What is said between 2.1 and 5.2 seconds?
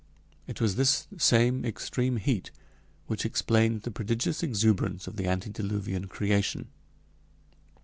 heat which explains the prodigious exuberance of